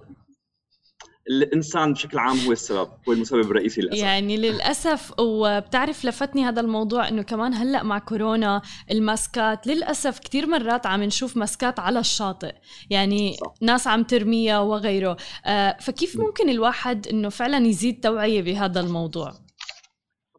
الإنسان 1.30 1.94
بشكل 1.94 2.18
عام 2.18 2.38
هو 2.38 2.52
السبب 2.52 2.90
هو 3.08 3.14
المسبب 3.14 3.52
الرئيسي 3.52 3.82
للأسف. 3.82 4.00
يعني 4.00 4.38
للأسف 4.38 5.14
وبتعرف 5.20 6.06
لفتني 6.06 6.46
هذا 6.46 6.62
الموضوع 6.62 7.08
إنه 7.08 7.22
كمان 7.22 7.54
هلأ 7.54 7.84
مع 7.84 8.00
كورونا 8.00 8.62
الماسكات 8.92 9.68
للأسف 9.68 10.20
كتير 10.20 10.48
مرات 10.48 10.86
عم 10.86 11.04
نشوف 11.04 11.38
ماسكات 11.38 11.80
على 11.80 12.00
الشاطئ 12.00 12.54
يعني 12.90 13.34
صح. 13.34 13.54
ناس 13.62 13.88
عم 13.88 14.04
ترميها 14.04 14.60
وغيره. 14.60 15.18
آه، 15.46 15.78
فكيف 15.82 16.20
ممكن 16.20 16.50
الواحد 16.50 17.08
إنه 17.08 17.30
فعلا 17.30 17.68
يزيد 17.68 18.00
توعية 18.00 18.42
بهذا 18.42 18.80
الموضوع؟ 18.80 19.34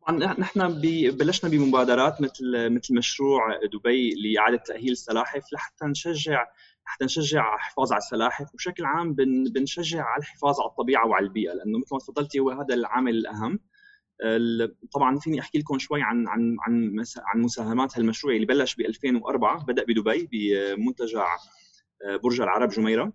طبعا 0.07 0.35
نحن 0.41 0.81
بلشنا 1.11 1.51
بمبادرات 1.51 2.21
مثل 2.21 2.71
مثل 2.71 2.95
مشروع 2.95 3.61
دبي 3.73 4.15
لإعادة 4.15 4.57
تأهيل 4.57 4.93
السلاحف 4.93 5.53
لحتى 5.53 5.85
نشجع 5.85 6.45
حتى 6.85 7.05
نشجع 7.05 7.43
على 7.43 7.55
الحفاظ 7.57 7.93
على 7.93 7.99
السلاحف 7.99 8.55
وبشكل 8.55 8.85
عام 8.85 9.15
بن 9.15 9.45
بنشجع 9.45 10.03
على 10.05 10.21
الحفاظ 10.21 10.61
على 10.61 10.69
الطبيعة 10.71 11.07
وعلى 11.07 11.27
البيئة 11.27 11.53
لأنه 11.53 11.79
مثل 11.79 11.89
ما 11.93 11.99
تفضلتي 11.99 12.39
هو 12.39 12.51
هذا 12.51 12.75
العامل 12.75 13.15
الأهم. 13.17 13.61
ال- 14.25 14.77
طبعا 14.95 15.19
فيني 15.19 15.41
أحكي 15.41 15.59
لكم 15.59 15.79
شوي 15.79 16.03
عن 16.03 16.29
عن 16.29 16.57
عن 16.67 17.05
عن 17.27 17.41
مساهمات 17.41 17.99
هالمشروع 17.99 18.35
اللي 18.35 18.47
بلش 18.47 18.75
ب 18.75 18.81
2004 18.81 19.65
بدأ 19.65 19.85
بدبي 19.85 20.29
بمنتجع 20.33 21.27
آه، 22.07 22.17
برج 22.17 22.41
العرب 22.41 22.69
جميرة. 22.69 23.13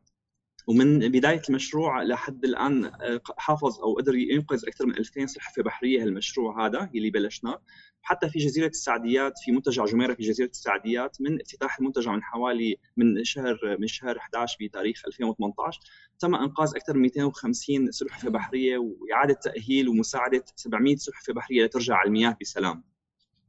ومن 0.69 0.99
بداية 0.99 1.41
المشروع 1.49 2.03
لحد 2.03 2.45
الآن 2.45 2.85
آه، 2.85 3.21
حافظ 3.37 3.79
أو 3.79 3.93
قدر 3.93 4.15
ينقذ 4.15 4.67
أكثر 4.67 4.85
من 4.85 4.97
2000 4.97 5.25
سلحفاه 5.25 5.63
بحرية 5.63 6.03
هالمشروع 6.03 6.65
هذا 6.65 6.89
اللي 6.95 7.09
بلشناه 7.09 7.61
حتى 8.01 8.29
في 8.29 8.39
جزيرة 8.39 8.67
السعديات 8.67 9.33
في 9.45 9.51
منتجع 9.51 9.85
جميرة 9.85 10.13
في 10.13 10.23
جزيرة 10.23 10.49
السعديات 10.49 11.17
من 11.21 11.41
افتتاح 11.41 11.79
المنتجع 11.79 12.11
من 12.11 12.23
حوالي 12.23 12.77
من 12.97 13.23
شهر 13.23 13.77
من 13.79 13.87
شهر 13.87 14.17
11 14.17 14.57
بتاريخ 14.61 15.01
2018 15.07 15.79
تم 16.19 16.35
إنقاذ 16.35 16.71
أكثر 16.75 16.93
من 16.93 17.01
250 17.01 17.91
سلحفاه 17.91 18.29
بحرية 18.29 18.77
وإعادة 18.77 19.33
تأهيل 19.33 19.89
ومساعدة 19.89 20.43
700 20.55 20.95
سلحفاه 20.95 21.33
بحرية 21.33 21.65
لترجع 21.65 21.95
على 21.95 22.07
المياه 22.07 22.37
بسلام. 22.41 22.83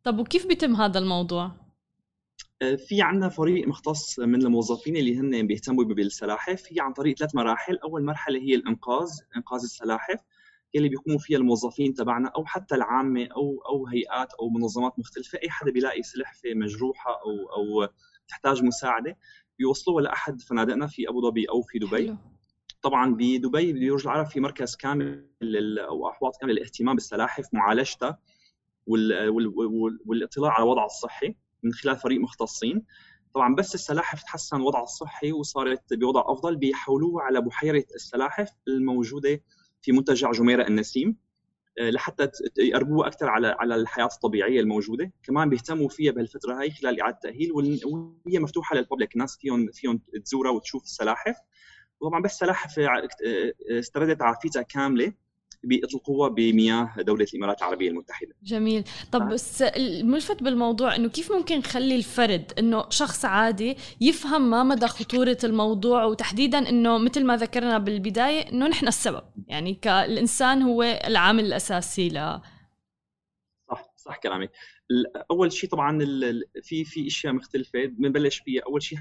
طب 0.05 0.19
وكيف 0.19 0.47
بيتم 0.47 0.75
هذا 0.75 0.99
الموضوع؟ 0.99 1.70
في 2.61 3.03
عندنا 3.03 3.29
فريق 3.29 3.69
مختص 3.69 4.19
من 4.19 4.43
الموظفين 4.43 4.97
اللي 4.97 5.19
هن 5.19 5.47
بيهتموا 5.47 5.85
بالسلاحف. 5.85 6.73
هي 6.73 6.81
عن 6.81 6.93
طريق 6.93 7.17
ثلاث 7.19 7.35
مراحل. 7.35 7.77
أول 7.77 8.05
مرحلة 8.05 8.39
هي 8.41 8.55
الإنقاذ 8.55 9.09
إنقاذ 9.37 9.61
السلاحف 9.63 10.21
اللي 10.75 10.89
بيقوموا 10.89 11.19
فيها 11.19 11.39
الموظفين 11.39 11.95
تبعنا 11.95 12.29
أو 12.37 12.45
حتى 12.45 12.75
العامة 12.75 13.27
أو 13.37 13.63
أو 13.69 13.87
هيئات 13.87 14.33
أو 14.41 14.49
منظمات 14.49 14.99
مختلفة. 14.99 15.39
أي 15.43 15.51
حدا 15.51 15.71
بيلاقي 15.71 16.03
سلحفه 16.03 16.55
مجروحة 16.55 17.11
أو 17.11 17.31
أو 17.57 17.89
تحتاج 18.29 18.63
مساعدة 18.65 19.17
بيوصلوها 19.59 20.03
لأحد 20.03 20.41
فنادقنا 20.41 20.87
في 20.87 21.09
أبو 21.09 21.21
ظبي 21.31 21.49
أو 21.49 21.63
في 21.63 21.79
دبي. 21.79 22.07
حلو. 22.07 22.17
طبعا 22.83 23.15
بدبي 23.15 23.91
برج 23.91 24.03
العرب 24.03 24.27
في 24.27 24.41
مركز 24.41 24.77
كامل 24.77 25.79
أو 25.79 26.09
أحواض 26.09 26.33
كاملة 26.41 26.55
للاهتمام 26.55 26.95
بالسلاحف 26.95 27.45
معالجتها 27.53 28.19
وال- 28.87 29.29
وال- 29.29 29.47
وال- 29.57 29.99
والاطلاع 30.07 30.53
على 30.53 30.65
وضعها 30.65 30.87
الصحي. 30.87 31.35
من 31.63 31.73
خلال 31.73 31.97
فريق 31.97 32.21
مختصين. 32.21 32.85
طبعا 33.35 33.55
بس 33.55 33.75
السلاحف 33.75 34.23
تحسن 34.23 34.61
وضعها 34.61 34.83
الصحي 34.83 35.33
وصارت 35.33 35.95
بوضع 35.95 36.25
أفضل 36.27 36.57
بيحولوها 36.57 37.25
على 37.25 37.41
بحيرة 37.41 37.85
السلاحف 37.95 38.51
الموجودة 38.69 39.43
في 39.83 39.93
منتجع 39.93 40.31
جميرة 40.33 40.67
النسيم 40.67 41.17
آه، 41.81 41.91
لحتى 41.91 42.29
يقربوها 42.59 43.09
أكثر 43.09 43.29
على 43.29 43.47
على 43.49 43.75
الحياة 43.75 44.05
الطبيعية 44.05 44.61
الموجودة. 44.61 45.13
كمان 45.23 45.49
بيهتموا 45.49 45.89
فيها 45.89 46.13
بهالفترة 46.13 46.61
هاي 46.61 46.71
خلال 46.71 47.01
إعادة 47.01 47.17
التاهيل 47.17 47.53
وهي 47.53 48.39
مفتوحة 48.39 48.77
للببليك 48.77 49.15
الناس 49.15 49.37
فيهم 49.37 49.71
فيهم 49.73 50.01
تزورها 50.25 50.51
وتشوف 50.51 50.83
السلاحف. 50.83 51.37
وطبعا 52.01 52.23
بس 52.23 52.39
سلاحف 52.39 52.79
آه، 52.79 53.09
آه، 53.27 53.53
استردت 53.79 54.23
عافيتها 54.23 54.63
كاملة. 54.63 55.13
بيطلقوها 55.63 56.29
بمياه 56.29 56.95
دولة 56.99 57.27
الإمارات 57.35 57.59
العربية 57.59 57.89
المتحدة. 57.89 58.35
جميل. 58.43 58.85
طب 59.13 59.23
آه. 59.23 59.25
بس 59.25 59.63
الملفت 59.63 60.43
بالموضوع 60.43 60.97
إنه 60.97 61.09
كيف 61.09 61.33
ممكن 61.33 61.59
نخلي 61.59 61.97
الفرد 61.97 62.53
إنه 62.59 62.85
شخص 62.91 63.25
عادي 63.25 63.77
يفهم 64.01 64.51
ما 64.51 64.63
مدى 64.63 64.87
خطورة 64.87 65.39
الموضوع 65.45 66.05
وتحديدا 66.05 66.69
إنه 66.69 66.99
مثل 66.99 67.25
ما 67.25 67.37
ذكرنا 67.37 67.79
بالبداية 67.79 68.53
إنه 68.53 68.69
نحن 68.69 68.89
السبب 68.89 69.23
يعني 69.47 69.75
كالإنسان 69.75 70.63
هو 70.63 70.83
العامل 70.83 71.45
الأساسي 71.45 72.09
ل 72.09 72.41
صح 73.71 73.93
صح 73.97 74.17
كلامك. 74.17 74.51
أول 75.31 75.53
شيء 75.53 75.71
طبعا 75.71 75.99
في 76.63 76.85
في 76.85 77.07
أشياء 77.07 77.33
مختلفة 77.33 77.87
بنبلش 77.87 78.39
فيها. 78.39 78.63
أول 78.67 78.83
شيء 78.83 78.99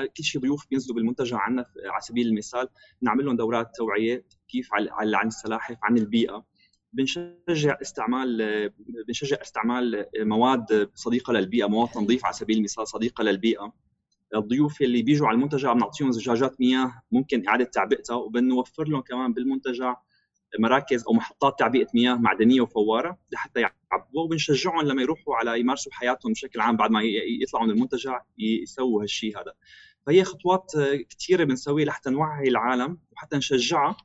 كل 0.00 0.24
شيء 0.24 0.40
ضيوف 0.40 0.66
بينزلوا 0.70 0.96
بالمنتجع 0.96 1.38
عنا 1.38 1.66
على 1.84 2.00
سبيل 2.00 2.26
المثال 2.26 2.68
نعمل 3.02 3.24
لهم 3.24 3.36
دورات 3.36 3.76
توعية 3.76 4.24
كيف 4.48 4.68
عن 4.72 5.26
السلاحف 5.26 5.76
عن 5.82 5.98
البيئة. 5.98 6.44
بنشجع 6.92 7.78
استعمال 7.82 8.70
بنشجع 9.08 9.36
استعمال 9.42 10.06
مواد 10.18 10.90
صديقة 10.94 11.32
للبيئة 11.32 11.66
مواد 11.66 11.88
تنظيف 11.88 12.24
على 12.24 12.34
سبيل 12.34 12.58
المثال 12.58 12.88
صديقة 12.88 13.24
للبيئة. 13.24 13.72
الضيوف 14.34 14.82
اللي 14.82 15.02
بيجوا 15.02 15.26
على 15.26 15.34
المنتجع 15.34 15.72
بنعطيهم 15.72 16.10
زجاجات 16.10 16.60
مياه 16.60 17.02
ممكن 17.10 17.48
إعادة 17.48 17.64
تعبئتها 17.64 18.16
وبنوفر 18.16 18.88
لهم 18.88 19.00
كمان 19.00 19.32
بالمنتجع 19.32 19.96
مراكز 20.58 21.04
أو 21.08 21.12
محطات 21.12 21.58
تعبئة 21.58 21.86
مياه 21.94 22.14
معدنية 22.14 22.60
وفوارة 22.60 23.18
لحتى 23.32 23.60
يعبوا 23.60 24.22
وبنشجعهم 24.24 24.86
لما 24.86 25.02
يروحوا 25.02 25.36
على 25.36 25.60
يمارسوا 25.60 25.92
حياتهم 25.92 26.32
بشكل 26.32 26.60
عام 26.60 26.76
بعد 26.76 26.90
ما 26.90 27.00
يطلعوا 27.42 27.66
من 27.66 27.72
المنتجع 27.72 28.22
يسووا 28.38 29.02
هالشيء 29.02 29.40
هذا. 29.40 29.52
فهي 30.06 30.24
خطوات 30.24 30.72
كثيره 31.10 31.44
بنسويها 31.44 31.86
لحتى 31.86 32.10
نوعي 32.10 32.48
العالم 32.48 32.98
وحتى 33.12 33.36
نشجعها 33.36 33.96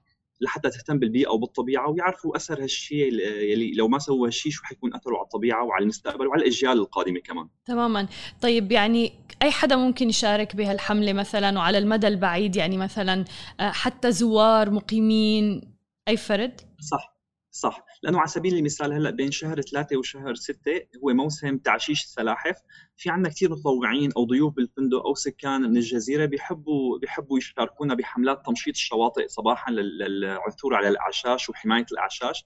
لحتى 0.41 0.69
تهتم 0.69 0.99
بالبيئة 0.99 1.29
وبالطبيعه 1.29 1.89
ويعرفوا 1.89 2.35
اثر 2.35 2.63
هالشيء 2.63 3.13
يلي 3.23 3.71
لو 3.71 3.87
ما 3.87 3.99
سووا 3.99 4.27
هالشيء 4.27 4.51
شو 4.51 4.63
حيكون 4.63 4.95
أثره 4.95 5.15
على 5.15 5.23
الطبيعة 5.23 5.63
وعلى 5.63 5.83
المستقبل 5.83 6.27
وعلى 6.27 6.41
الأجيال 6.41 6.71
القادمة 6.71 7.19
كمان. 7.19 7.47
تماما. 7.65 8.07
طيب 8.41 8.71
يعني 8.71 9.13
أي 9.41 9.51
حدا 9.51 9.75
ممكن 9.75 10.09
يشارك 10.09 10.55
بهالحملة 10.55 11.13
مثلا 11.13 11.57
وعلى 11.57 11.77
المدى 11.77 12.07
البعيد 12.07 12.55
يعني 12.55 12.77
مثلا 12.77 13.25
آه، 13.59 13.71
حتى 13.71 14.11
زوار 14.11 14.71
مقيمين 14.71 15.76
أي 16.07 16.17
فرد؟ 16.17 16.61
صح 16.91 17.17
صح. 17.51 17.85
لأنه 18.03 18.19
على 18.19 18.27
سبيل 18.27 18.55
المثال 18.55 18.93
هلأ 18.93 19.09
بين 19.09 19.31
شهر 19.31 19.61
ثلاثة 19.61 19.97
وشهر 19.97 20.35
ستة 20.35 20.81
هو 21.03 21.13
موسم 21.13 21.57
تعشيش 21.57 22.03
السلاحف. 22.03 22.55
في 22.97 23.09
عندنا 23.09 23.29
كثير 23.29 23.51
متطوعين 23.51 24.11
أو 24.17 24.25
ضيوف 24.25 24.53
بالفندق 24.53 25.05
أو 25.05 25.15
سكان 25.15 25.61
من 25.61 25.77
الجزيرة 25.77 26.25
بيحبوا 26.25 26.99
بيحبوا 26.99 27.37
يشاركونا 27.37 27.93
بحملات 27.93 28.45
تمشيط 28.45 28.73
الشواطئ 28.75 29.27
صباحا 29.27 29.71
للعثور 29.71 30.75
على 30.75 30.87
الأعشاش 30.87 31.49
وحماية 31.49 31.85
الأعشاش. 31.91 32.45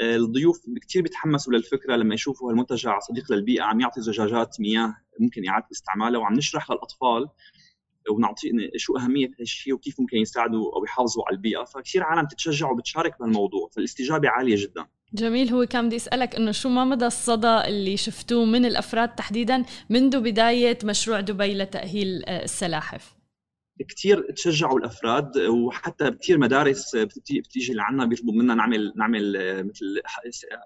الضيوف 0.00 0.60
كثير 0.88 1.02
بيتحمسوا 1.02 1.52
للفكرة 1.52 1.96
لما 1.96 2.14
يشوفوا 2.14 2.50
هالمنتجع 2.50 2.98
صديق 2.98 3.32
للبيئة 3.32 3.62
عم 3.62 3.80
يعطي 3.80 4.00
زجاجات 4.00 4.60
مياه 4.60 4.96
ممكن 5.20 5.48
إعادة 5.48 5.66
استعمالها 5.72 6.20
وعم 6.20 6.34
نشرح 6.34 6.70
للأطفال 6.70 7.28
ونعطي 8.10 8.50
شو 8.76 8.96
أهمية 8.96 9.30
هالشيء 9.40 9.74
وكيف 9.74 10.00
ممكن 10.00 10.16
يساعدوا 10.16 10.76
أو 10.76 10.84
يحافظوا 10.84 11.24
على 11.26 11.36
البيئة. 11.36 11.64
فكثير 11.64 12.02
عالم 12.02 12.26
تتشجع 12.26 12.70
وبتشارك 12.70 13.18
بهالموضوع 13.18 13.68
فالاستجابة 13.72 14.28
عالية 14.28 14.56
جدا. 14.56 14.86
جميل. 15.14 15.50
هو 15.50 15.66
كان 15.66 15.86
بدي 15.86 15.96
أسألك 15.96 16.36
إنه 16.36 16.52
شو 16.52 16.68
ما 16.68 16.84
مدى 16.84 17.06
الصدى 17.06 17.60
اللي 17.66 17.96
شفتوه 17.96 18.44
من 18.44 18.64
الأفراد 18.64 19.14
تحديدا 19.14 19.64
منذ 19.90 20.20
بداية 20.20 20.78
مشروع 20.84 21.20
دبي 21.20 21.54
لتأهيل 21.54 22.24
آه، 22.24 22.44
السلاحف؟ 22.44 23.14
كثير 23.88 24.32
تشجعوا 24.32 24.78
الأفراد 24.78 25.38
وحتى 25.38 26.10
كثير 26.10 26.38
مدارس 26.38 26.96
بتيجي 26.96 27.72
لعنا 27.74 28.04
بيطلبوا 28.04 28.32
منا 28.34 28.54
نعمل 28.54 28.92
نعمل 28.96 29.36
آه، 29.36 29.62
مثل 29.62 30.00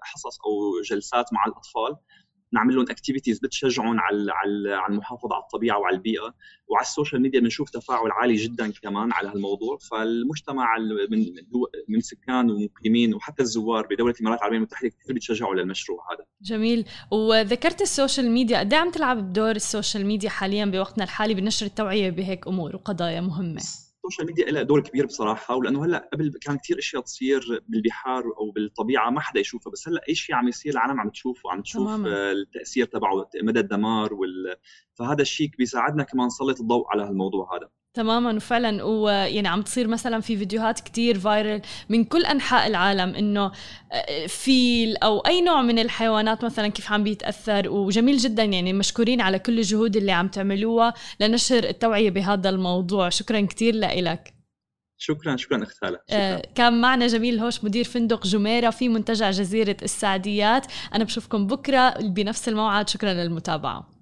حصص 0.01 0.39
أو 0.45 0.81
جلسات 0.81 1.33
مع 1.33 1.45
الأطفال. 1.45 1.95
نعمل 2.53 2.75
لهم 2.75 2.85
activities 2.89 3.39
بتشجعهم 3.39 3.99
على 3.99 4.31
على 4.31 4.89
المحافظة 4.89 5.35
على 5.35 5.43
الطبيعة 5.43 5.79
وعلى 5.79 5.95
البيئة 5.95 6.33
وعلى 6.67 6.81
ال 6.83 6.88
social 6.88 7.21
media 7.21 7.39
بنشوف 7.39 7.69
تفاعل 7.69 8.11
عالي 8.11 8.35
جدا 8.35 8.71
كمان 8.81 9.11
على 9.13 9.29
هالموضوع. 9.29 9.77
فالمجتمع 9.77 10.77
من 11.09 11.25
من 11.87 12.01
سكان 12.01 12.51
ومقيمين 12.51 13.13
وحتى 13.13 13.43
الزوار 13.43 13.87
بدولة 13.87 14.13
الإمارات 14.13 14.39
العربية 14.39 14.57
المتحده 14.57 14.89
كثير 14.89 15.13
بيتشجعوا 15.13 15.55
للمشروع 15.55 15.99
هذا. 16.13 16.25
جميل. 16.41 16.85
وذكرت 17.11 17.81
ال 17.81 17.88
social 17.88 18.31
media 18.31 18.59
قد 18.59 18.73
إيه 18.73 18.79
عم 18.79 18.91
تلعب 18.91 19.33
دور 19.33 19.51
ال 19.51 19.59
social 19.59 20.05
media 20.05 20.29
حاليا 20.29 20.65
بوقتنا 20.65 21.03
الحالي 21.03 21.33
بنشر 21.33 21.65
التوعية 21.65 22.09
بهيك 22.09 22.47
أمور 22.47 22.75
وقضايا 22.75 23.21
مهمة؟ 23.21 23.61
ال 24.09 24.12
social 24.12 24.27
media 24.27 24.51
لها 24.51 24.63
دور 24.63 24.79
كبير 24.81 25.05
بصراحة 25.05 25.55
ولأنه 25.55 25.85
هلأ 25.85 26.09
قبل 26.13 26.33
كان 26.41 26.57
كثير 26.57 26.79
أشياء 26.79 27.01
تصير 27.01 27.63
بالبحار 27.67 28.23
أو 28.37 28.51
بالطبيعة 28.51 29.09
ما 29.09 29.19
حدا 29.19 29.39
يشوفها 29.39 29.71
بس 29.71 29.87
هلأ 29.87 30.01
اي 30.09 30.15
شيء 30.15 30.35
عم 30.35 30.47
يصير 30.47 30.73
العالم 30.73 30.99
عم 30.99 31.09
تشوفه 31.09 31.51
عم 31.51 31.61
تشوف 31.61 31.87
تماما. 31.87 32.31
التأثير 32.31 32.85
تبعه 32.85 33.29
مدى 33.43 33.59
الدمار 33.59 34.13
وال... 34.13 34.55
فهذا 34.93 35.21
الشيء 35.21 35.49
بيساعدنا 35.57 36.03
كمان 36.03 36.27
نسلط 36.27 36.59
الضوء 36.59 36.87
على 36.91 37.03
هالموضوع 37.03 37.57
هذا 37.57 37.69
تماما. 37.93 38.35
وفعلا 38.35 38.83
ويعني 38.83 39.47
عم 39.47 39.61
تصير 39.61 39.87
مثلا 39.87 40.19
في 40.19 40.37
فيديوهات 40.37 40.79
كتير 40.79 41.19
فايرل 41.19 41.61
من 41.89 42.03
كل 42.03 42.25
أنحاء 42.25 42.67
العالم 42.67 43.15
إنه 43.15 43.51
آه، 43.91 44.25
فيل 44.27 44.97
أو 44.97 45.19
أي 45.19 45.41
نوع 45.41 45.61
من 45.61 45.79
الحيوانات 45.79 46.45
مثلا 46.45 46.67
كيف 46.67 46.91
عم 46.91 47.03
بيتأثر. 47.03 47.69
وجميل 47.69 48.17
جدا 48.17 48.43
يعني 48.43 48.73
مشكورين 48.73 49.21
على 49.21 49.39
كل 49.39 49.57
الجهود 49.57 49.95
اللي 49.95 50.11
عم 50.11 50.27
تعملوها 50.27 50.93
لنشر 51.19 51.63
التوعية 51.63 52.09
بهذا 52.09 52.49
الموضوع. 52.49 53.09
شكرا 53.09 53.41
كثير 53.41 53.75
لك 53.75 54.33
شكرا 55.01 55.35
شكرا 55.37 55.63
اخت 55.63 55.83
هلا 55.83 56.03
آه 56.09 56.41
كان 56.55 56.81
معنا 56.81 57.07
جميل 57.07 57.39
هوش 57.39 57.63
مدير 57.63 57.83
فندق 57.83 58.27
جميرة 58.27 58.69
في 58.69 58.89
منتجع 58.89 59.31
جزيرة 59.31 59.77
السعديات. 59.83 60.65
أنا 60.95 61.03
بشوفكم 61.03 61.47
بكرة 61.47 61.89
بنفس 61.89 62.49
الموعد. 62.49 62.89
شكرا 62.89 63.13
للمتابعة. 63.13 63.98